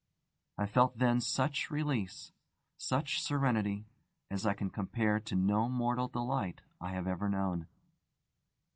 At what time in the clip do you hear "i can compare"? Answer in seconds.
4.47-5.19